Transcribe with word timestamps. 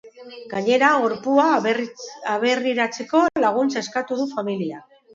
Gainera, 0.53 0.89
gorpua 1.03 1.45
aberriratzeko 2.33 3.25
laguntza 3.47 3.87
eskatu 3.89 4.23
du 4.25 4.31
familiak. 4.37 4.95